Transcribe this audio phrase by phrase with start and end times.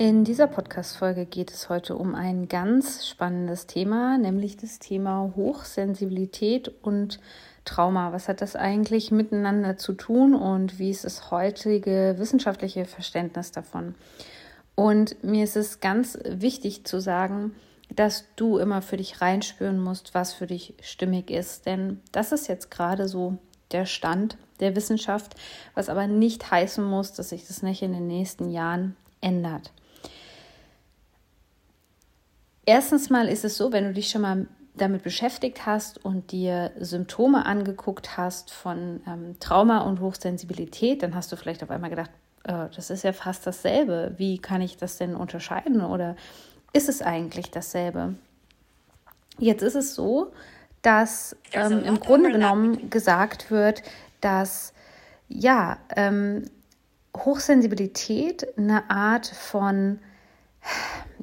[0.00, 6.72] In dieser Podcast-Folge geht es heute um ein ganz spannendes Thema, nämlich das Thema Hochsensibilität
[6.80, 7.20] und
[7.66, 8.10] Trauma.
[8.10, 13.94] Was hat das eigentlich miteinander zu tun und wie ist das heutige wissenschaftliche Verständnis davon?
[14.74, 17.54] Und mir ist es ganz wichtig zu sagen,
[17.94, 21.66] dass du immer für dich reinspüren musst, was für dich stimmig ist.
[21.66, 23.36] Denn das ist jetzt gerade so
[23.70, 25.34] der Stand der Wissenschaft,
[25.74, 29.72] was aber nicht heißen muss, dass sich das nicht in den nächsten Jahren ändert.
[32.66, 36.72] Erstens mal ist es so, wenn du dich schon mal damit beschäftigt hast und dir
[36.78, 42.10] Symptome angeguckt hast von ähm, Trauma und Hochsensibilität, dann hast du vielleicht auf einmal gedacht,
[42.44, 44.14] äh, das ist ja fast dasselbe.
[44.16, 46.16] Wie kann ich das denn unterscheiden oder
[46.72, 48.14] ist es eigentlich dasselbe?
[49.38, 50.32] Jetzt ist es so,
[50.82, 53.82] dass ähm, im Grunde genommen gesagt wird,
[54.20, 54.72] dass
[55.28, 56.44] ja, ähm,
[57.16, 59.98] Hochsensibilität eine Art von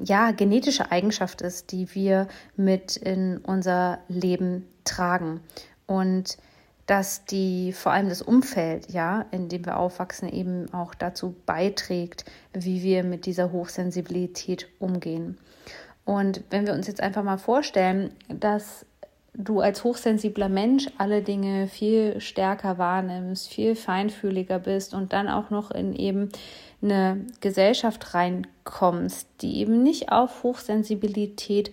[0.02, 5.40] ja, genetische Eigenschaft ist, die wir mit in unser Leben tragen.
[5.86, 6.38] Und
[6.86, 12.24] dass die vor allem das Umfeld, ja, in dem wir aufwachsen, eben auch dazu beiträgt,
[12.54, 15.36] wie wir mit dieser Hochsensibilität umgehen.
[16.06, 18.86] Und wenn wir uns jetzt einfach mal vorstellen, dass
[19.34, 25.50] du als hochsensibler Mensch alle Dinge viel stärker wahrnimmst, viel feinfühliger bist und dann auch
[25.50, 26.30] noch in eben
[26.82, 31.72] eine Gesellschaft reinkommst, die eben nicht auf Hochsensibilität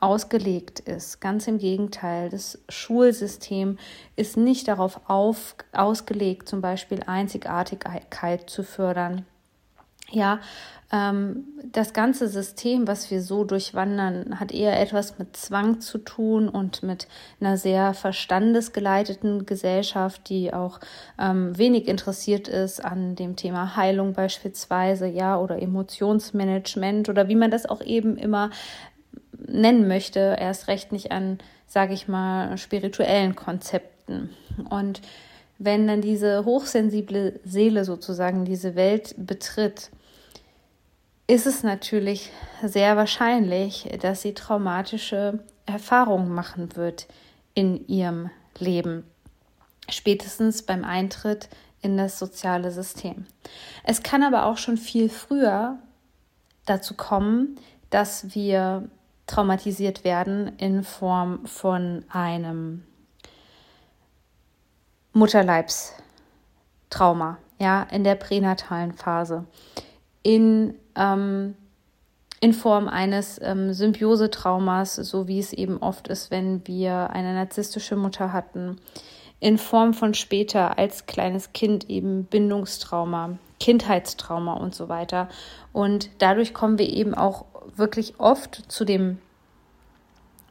[0.00, 1.20] ausgelegt ist.
[1.20, 3.78] Ganz im Gegenteil, das Schulsystem
[4.16, 9.24] ist nicht darauf auf, ausgelegt, zum Beispiel Einzigartigkeit zu fördern.
[10.12, 10.40] Ja,
[10.92, 16.50] ähm, das ganze System, was wir so durchwandern, hat eher etwas mit Zwang zu tun
[16.50, 17.08] und mit
[17.40, 20.80] einer sehr verstandesgeleiteten Gesellschaft, die auch
[21.18, 27.50] ähm, wenig interessiert ist an dem Thema Heilung beispielsweise, ja, oder Emotionsmanagement oder wie man
[27.50, 28.50] das auch eben immer
[29.46, 34.28] nennen möchte, erst recht nicht an, sage ich mal, spirituellen Konzepten.
[34.68, 35.00] Und
[35.58, 39.90] wenn dann diese hochsensible Seele sozusagen diese Welt betritt,
[41.32, 42.30] ist es natürlich
[42.62, 47.06] sehr wahrscheinlich, dass sie traumatische Erfahrungen machen wird
[47.54, 48.28] in ihrem
[48.58, 49.04] Leben,
[49.88, 51.48] spätestens beim Eintritt
[51.80, 53.24] in das soziale System.
[53.82, 55.78] Es kann aber auch schon viel früher
[56.66, 58.90] dazu kommen, dass wir
[59.26, 62.84] traumatisiert werden in Form von einem
[65.14, 69.46] Mutterleibstrauma, ja, in der pränatalen Phase,
[70.22, 71.54] in ähm,
[72.40, 77.94] in Form eines ähm, Symbiosetraumas, so wie es eben oft ist, wenn wir eine narzisstische
[77.94, 78.78] Mutter hatten,
[79.38, 85.28] in Form von später als kleines Kind eben Bindungstrauma, Kindheitstrauma und so weiter.
[85.72, 87.44] Und dadurch kommen wir eben auch
[87.76, 89.18] wirklich oft zu dem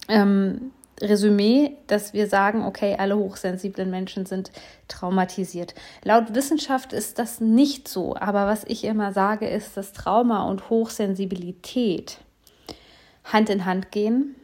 [0.07, 4.51] ähm, Resümee, dass wir sagen, okay, alle hochsensiblen Menschen sind
[4.88, 5.73] traumatisiert.
[6.03, 10.69] Laut Wissenschaft ist das nicht so, aber was ich immer sage, ist, dass Trauma und
[10.69, 12.19] Hochsensibilität
[13.23, 14.35] Hand in Hand gehen.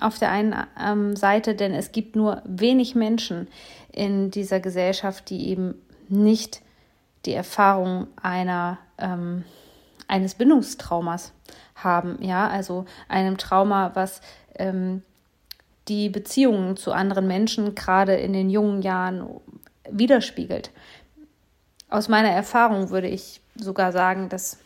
[0.00, 3.48] Auf der einen ähm, Seite, denn es gibt nur wenig Menschen
[3.92, 5.74] in dieser Gesellschaft, die eben
[6.08, 6.62] nicht
[7.26, 9.44] die Erfahrung einer ähm,
[10.10, 11.32] eines Bindungstraumas
[11.76, 14.20] haben, ja, also einem Trauma, was
[14.56, 15.02] ähm,
[15.90, 19.28] die Beziehungen zu anderen Menschen gerade in den jungen Jahren
[19.90, 20.70] widerspiegelt.
[21.88, 24.58] Aus meiner Erfahrung würde ich sogar sagen, dass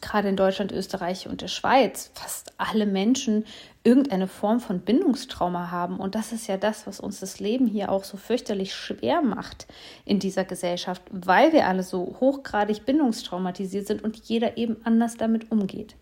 [0.00, 3.44] gerade in Deutschland, Österreich und der Schweiz fast alle Menschen
[3.82, 5.98] irgendeine Form von Bindungstrauma haben.
[5.98, 9.66] Und das ist ja das, was uns das Leben hier auch so fürchterlich schwer macht
[10.04, 15.50] in dieser Gesellschaft, weil wir alle so hochgradig bindungstraumatisiert sind und jeder eben anders damit
[15.50, 15.96] umgeht.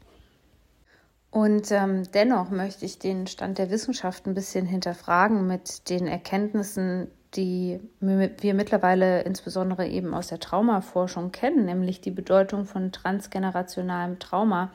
[1.37, 7.09] Und ähm, dennoch möchte ich den Stand der Wissenschaft ein bisschen hinterfragen mit den Erkenntnissen,
[7.35, 14.73] die wir mittlerweile insbesondere eben aus der Traumaforschung kennen, nämlich die Bedeutung von transgenerationalem Trauma.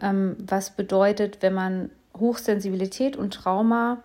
[0.00, 4.00] Ähm, was bedeutet, wenn man Hochsensibilität und Trauma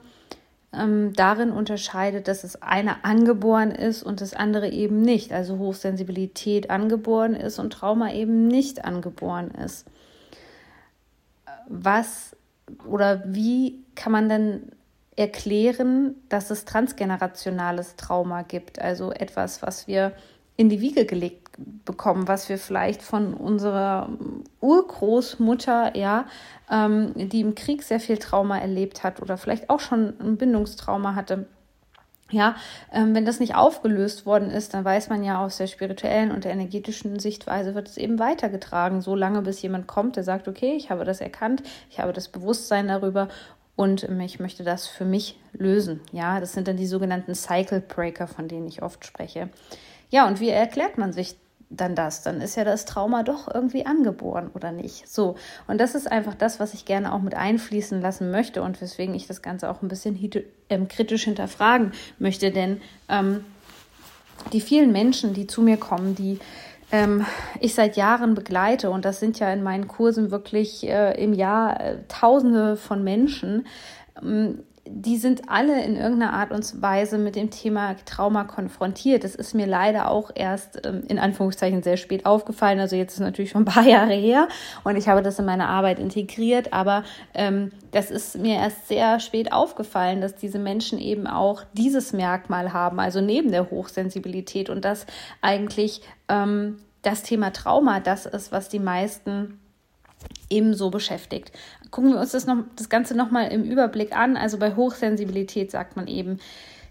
[0.74, 5.32] ähm, darin unterscheidet, dass es eine angeboren ist und das andere eben nicht.
[5.32, 9.86] Also Hochsensibilität angeboren ist und Trauma eben nicht angeboren ist
[11.68, 12.36] was
[12.88, 14.72] oder wie kann man denn
[15.16, 20.14] erklären, dass es transgenerationales Trauma gibt, also etwas, was wir
[20.58, 21.46] in die Wiege gelegt
[21.86, 24.10] bekommen, was wir vielleicht von unserer
[24.60, 26.26] Urgroßmutter, ja,
[26.70, 31.16] ähm, die im Krieg sehr viel Trauma erlebt hat oder vielleicht auch schon ein Bindungstrauma
[31.16, 31.48] hatte.
[32.36, 32.58] Ja,
[32.92, 36.44] ähm, wenn das nicht aufgelöst worden ist, dann weiß man ja aus der spirituellen und
[36.44, 40.74] der energetischen Sichtweise wird es eben weitergetragen, so lange bis jemand kommt, der sagt, okay,
[40.76, 43.30] ich habe das erkannt, ich habe das Bewusstsein darüber
[43.78, 46.02] und ich möchte das für mich lösen.
[46.12, 49.48] Ja, das sind dann die sogenannten Cycle Breaker, von denen ich oft spreche.
[50.10, 51.38] Ja, und wie erklärt man sich
[51.70, 52.22] dann das?
[52.22, 55.08] Dann ist ja das Trauma doch irgendwie angeboren oder nicht.
[55.08, 55.36] So,
[55.68, 59.16] und das ist einfach das, was ich gerne auch mit einfließen lassen möchte und weswegen
[59.16, 60.18] ich das Ganze auch ein bisschen
[60.70, 63.44] ähm, kritisch hinterfragen möchte, denn ähm,
[64.54, 66.40] die vielen Menschen, die zu mir kommen, die
[66.92, 67.26] ähm,
[67.60, 71.80] ich seit Jahren begleite, und das sind ja in meinen Kursen wirklich äh, im Jahr
[71.80, 73.66] äh, Tausende von Menschen,
[74.22, 79.24] ähm, die sind alle in irgendeiner Art und Weise mit dem Thema Trauma konfrontiert.
[79.24, 82.80] Das ist mir leider auch erst ähm, in Anführungszeichen sehr spät aufgefallen.
[82.80, 84.48] Also jetzt ist es natürlich schon ein paar Jahre her
[84.84, 87.04] und ich habe das in meine Arbeit integriert, aber
[87.34, 92.72] ähm, das ist mir erst sehr spät aufgefallen, dass diese Menschen eben auch dieses Merkmal
[92.72, 95.08] haben, also neben der Hochsensibilität und das
[95.42, 99.60] eigentlich ähm, das Thema Trauma das ist, was die meisten
[100.50, 101.52] ebenso beschäftigt.
[101.92, 104.38] Gucken wir uns das, noch, das Ganze nochmal im Überblick an.
[104.38, 106.40] Also bei Hochsensibilität sagt man eben,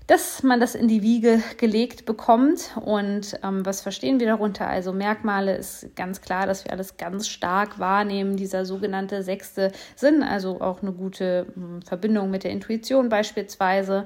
[0.06, 2.76] dass man das in die Wiege gelegt bekommt.
[2.84, 4.66] Und ähm, was verstehen wir darunter?
[4.66, 8.36] Also Merkmale ist ganz klar, dass wir alles ganz stark wahrnehmen.
[8.36, 14.04] Dieser sogenannte sechste Sinn, also auch eine gute hm, Verbindung mit der Intuition beispielsweise.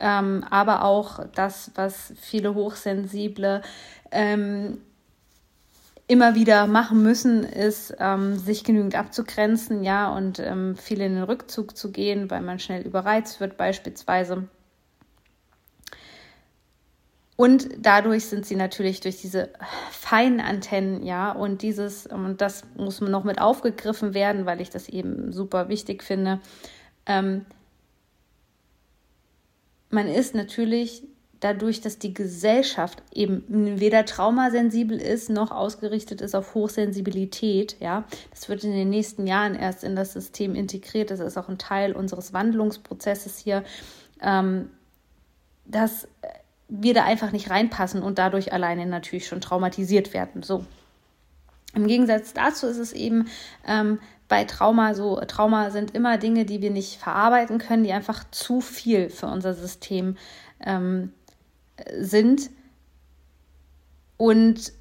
[0.00, 3.62] Ähm, aber auch das, was viele Hochsensible
[4.10, 4.78] ähm,
[6.08, 11.22] immer wieder machen müssen, ist, ähm, sich genügend abzugrenzen, ja, und ähm, viel in den
[11.22, 14.48] Rückzug zu gehen, weil man schnell überreizt wird, beispielsweise.
[17.36, 19.50] Und dadurch sind sie natürlich durch diese
[19.90, 24.88] feinen Antennen, ja, und dieses, und das muss noch mit aufgegriffen werden, weil ich das
[24.88, 26.40] eben super wichtig finde.
[27.06, 27.46] Ähm,
[29.90, 31.02] man ist natürlich
[31.42, 33.44] dadurch, dass die Gesellschaft eben
[33.80, 37.76] weder traumasensibel ist noch ausgerichtet ist auf Hochsensibilität.
[37.80, 41.10] Ja, das wird in den nächsten Jahren erst in das System integriert.
[41.10, 43.64] Das ist auch ein Teil unseres Wandlungsprozesses hier,
[44.20, 44.70] ähm,
[45.64, 46.06] dass
[46.68, 50.44] wir da einfach nicht reinpassen und dadurch alleine natürlich schon traumatisiert werden.
[50.44, 50.64] So.
[51.74, 53.26] Im Gegensatz dazu ist es eben
[53.66, 53.98] ähm,
[54.28, 58.60] bei Trauma so, Trauma sind immer Dinge, die wir nicht verarbeiten können, die einfach zu
[58.60, 60.16] viel für unser System
[60.64, 61.12] ähm,
[61.98, 62.50] sind.
[64.16, 64.72] Und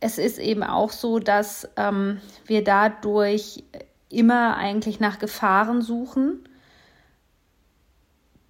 [0.00, 3.64] es ist eben auch so, dass ähm, wir dadurch
[4.08, 6.48] immer eigentlich nach Gefahren suchen,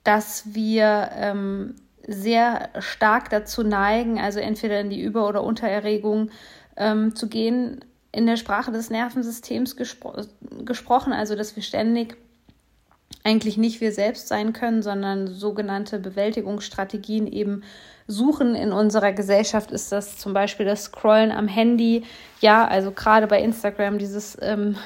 [0.02, 1.76] dass wir ähm,
[2.06, 6.30] sehr stark dazu neigen, also entweder in die Über- oder Untererregung
[6.76, 10.14] ähm, zu gehen, in der Sprache des Nervensystems gespro
[10.64, 12.16] gesprochen, also dass wir ständig
[13.24, 17.62] eigentlich nicht wir selbst sein können, sondern sogenannte Bewältigungsstrategien eben
[18.06, 18.54] suchen.
[18.54, 22.04] In unserer Gesellschaft ist das zum Beispiel das Scrollen am Handy.
[22.40, 24.76] Ja, also gerade bei Instagram dieses ähm,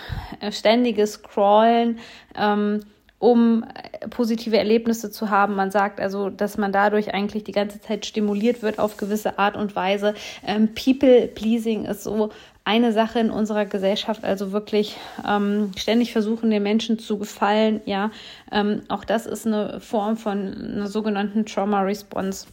[0.51, 1.99] ständige Scrollen.
[2.37, 2.85] Ähm,
[3.21, 3.65] um
[4.11, 5.57] positive Erlebnisse zu haben.
[5.57, 9.57] Man sagt also, dass man dadurch eigentlich die ganze Zeit stimuliert wird auf gewisse Art
[9.57, 10.15] und Weise.
[10.47, 12.31] Ähm, People-pleasing ist so
[12.69, 17.81] eine Sache in unserer Gesellschaft, also wirklich ähm, ständig versuchen, den Menschen zu gefallen.
[17.87, 18.11] Ja,
[18.53, 22.47] ähm, auch das ist eine Form von einer sogenannten Trauma Response.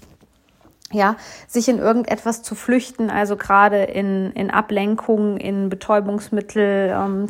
[0.93, 1.17] Ja,
[1.47, 7.27] sich in irgendetwas zu flüchten, also gerade in, in Ablenkungen, in Betäubungsmittel, ähm,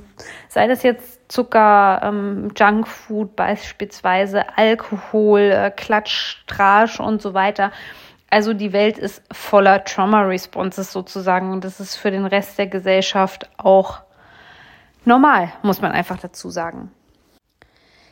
[0.47, 7.71] sei das jetzt Zucker, ähm, Junkfood beispielsweise, Alkohol, äh, Klatsch, Trash und so weiter.
[8.29, 13.49] Also die Welt ist voller Trauma-Responses sozusagen und das ist für den Rest der Gesellschaft
[13.57, 13.99] auch
[15.05, 16.91] normal, muss man einfach dazu sagen.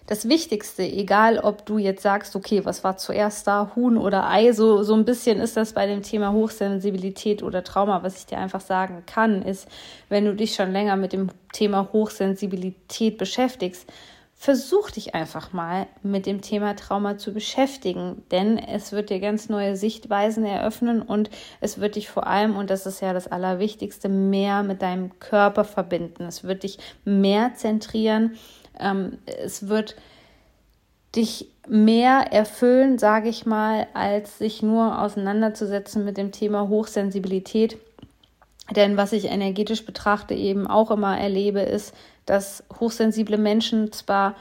[0.06, 4.52] Das Wichtigste, egal ob du jetzt sagst, okay, was war zuerst da, Huhn oder Ei,
[4.52, 8.38] so, so ein bisschen ist das bei dem Thema Hochsensibilität oder Trauma, was ich dir
[8.38, 9.66] einfach sagen kann, ist,
[10.10, 13.90] wenn du dich schon länger mit dem Thema Hochsensibilität beschäftigst,
[14.44, 19.48] versuch dich einfach mal mit dem Thema Trauma zu beschäftigen, denn es wird dir ganz
[19.48, 21.30] neue Sichtweisen eröffnen und
[21.62, 25.64] es wird dich vor allem, und das ist ja das Allerwichtigste, mehr mit deinem Körper
[25.64, 26.24] verbinden.
[26.24, 28.36] Es wird dich mehr zentrieren.
[28.78, 29.96] Ähm, es wird
[31.16, 37.78] dich mehr erfüllen, sage ich mal, als sich nur auseinanderzusetzen mit dem Thema Hochsensibilität.
[38.76, 41.94] Denn was ich energetisch betrachte, eben auch immer erlebe, ist,
[42.26, 44.36] dass hochsensible Menschen zwar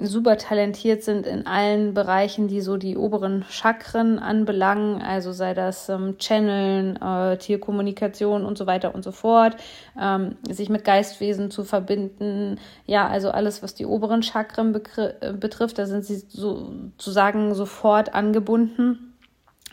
[0.00, 5.88] super talentiert sind in allen Bereichen, die so die oberen Chakren anbelangen, also sei das
[5.88, 9.56] ähm, Channeln, äh, Tierkommunikation und so weiter und so fort,
[10.00, 15.78] ähm, sich mit Geistwesen zu verbinden, ja, also alles, was die oberen Chakren äh, betrifft,
[15.78, 19.15] da sind sie sozusagen sofort angebunden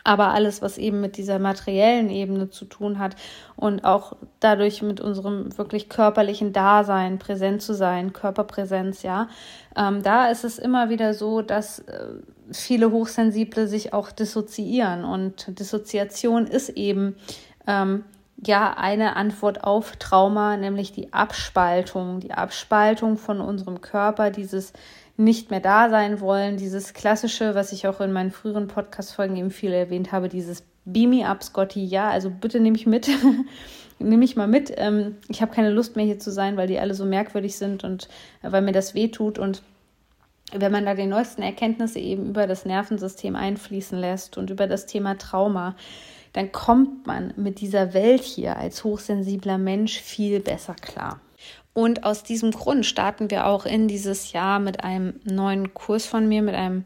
[0.03, 3.15] aber alles, was eben mit dieser materiellen Ebene zu tun hat
[3.55, 9.29] und auch dadurch mit unserem wirklich körperlichen Dasein präsent zu sein, Körperpräsenz, ja,
[9.75, 12.07] ähm, da ist es immer wieder so, dass äh,
[12.51, 15.05] viele Hochsensible sich auch dissoziieren.
[15.05, 17.15] Und Dissoziation ist eben
[17.65, 18.03] ähm,
[18.45, 24.73] ja eine Antwort auf Trauma, nämlich die Abspaltung, die Abspaltung von unserem Körper, dieses
[25.17, 26.57] nicht mehr da sein wollen.
[26.57, 31.11] Dieses klassische, was ich auch in meinen früheren Podcast-Folgen eben viel erwähnt habe, dieses Beam
[31.11, 33.09] me up, Scotty, ja, also bitte nehme ich mit.
[33.99, 34.73] nehme mich mal mit.
[34.75, 37.83] Ähm, ich habe keine Lust mehr hier zu sein, weil die alle so merkwürdig sind
[37.83, 38.09] und
[38.41, 39.39] äh, weil mir das weh tut.
[39.39, 39.61] Und
[40.51, 44.85] wenn man da die neuesten Erkenntnisse eben über das Nervensystem einfließen lässt und über das
[44.85, 45.75] Thema Trauma,
[46.33, 51.21] dann kommt man mit dieser Welt hier als hochsensibler Mensch viel besser klar.
[51.73, 56.27] Und aus diesem Grund starten wir auch in dieses Jahr mit einem neuen Kurs von
[56.27, 56.85] mir, mit einem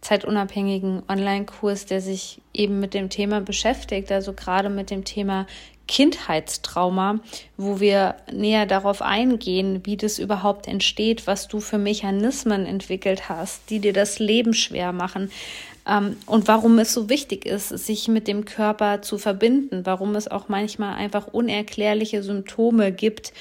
[0.00, 5.46] zeitunabhängigen Online-Kurs, der sich eben mit dem Thema beschäftigt, also gerade mit dem Thema
[5.88, 7.18] Kindheitstrauma,
[7.56, 13.68] wo wir näher darauf eingehen, wie das überhaupt entsteht, was du für Mechanismen entwickelt hast,
[13.68, 15.30] die dir das Leben schwer machen
[15.86, 20.28] ähm, und warum es so wichtig ist, sich mit dem Körper zu verbinden, warum es
[20.28, 23.32] auch manchmal einfach unerklärliche Symptome gibt,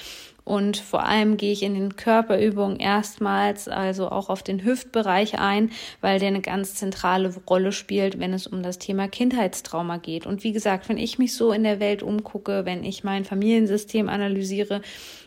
[0.50, 5.70] und vor allem gehe ich in den Körperübungen erstmals, also auch auf den Hüftbereich ein,
[6.01, 10.25] weil der eine ganz zentrale Rolle spielt, wenn es um das Thema Kindheitstrauma geht.
[10.25, 14.10] Und wie gesagt, wenn ich mich so in der Welt umgucke, wenn ich mein Familiensystem
[14.10, 14.82] analysiere,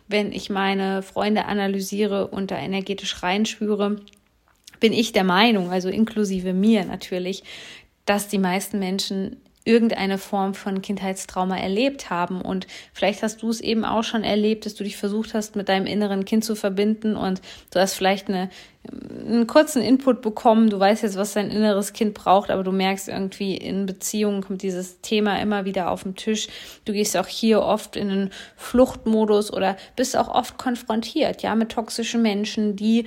[0.08, 4.00] wenn ich meine Freunde analysiere und da energetisch reinspüre,
[4.80, 7.44] bin ich der Meinung, also inklusive mir natürlich,
[8.06, 12.40] dass die meisten Menschen irgendeine Form von Kindheitstrauma erlebt haben.
[12.40, 15.68] Und vielleicht hast du es eben auch schon erlebt, dass du dich versucht hast, mit
[15.68, 17.40] deinem inneren Kind zu verbinden und
[17.72, 18.50] du hast vielleicht eine,
[18.90, 20.68] einen kurzen Input bekommen.
[20.68, 24.62] Du weißt jetzt, was dein inneres Kind braucht, aber du merkst irgendwie in Beziehungen kommt
[24.62, 26.48] dieses Thema immer wieder auf den Tisch.
[26.84, 31.70] Du gehst auch hier oft in einen Fluchtmodus oder bist auch oft konfrontiert, ja, mit
[31.70, 33.06] toxischen Menschen, die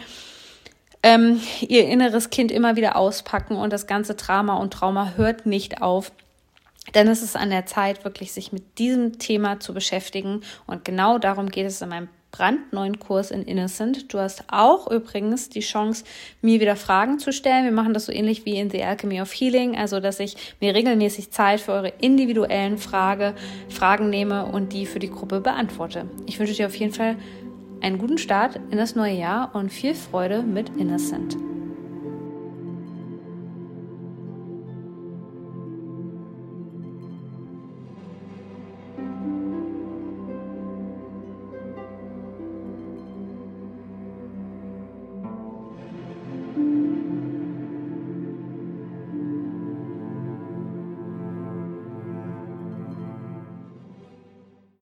[1.04, 5.82] ähm, ihr inneres Kind immer wieder auspacken und das ganze Drama und Trauma hört nicht
[5.84, 6.12] auf.
[6.94, 10.42] Denn es ist an der Zeit, wirklich sich mit diesem Thema zu beschäftigen.
[10.68, 14.14] Und genau darum geht es in meinem brandneuen Kurs in Innocent.
[14.14, 16.04] Du hast auch übrigens die Chance,
[16.42, 17.64] mir wieder Fragen zu stellen.
[17.64, 20.76] Wir machen das so ähnlich wie in The Alchemy of Healing, also dass ich mir
[20.76, 23.36] regelmäßig Zeit für eure individuellen Frage,
[23.70, 26.10] Fragen nehme und die für die Gruppe beantworte.
[26.26, 27.16] Ich wünsche dir auf jeden Fall
[27.82, 31.38] einen guten Start in das neue Jahr und viel Freude mit Innocent.